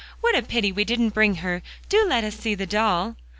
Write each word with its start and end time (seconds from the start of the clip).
"What 0.19 0.35
a 0.35 0.41
pity 0.41 0.71
we 0.71 0.83
didn't 0.83 1.11
bring 1.13 1.35
her! 1.45 1.61
Do 1.87 2.07
let 2.09 2.23
us 2.23 2.35
see 2.35 2.55
the 2.55 2.65
doll." 2.65 3.17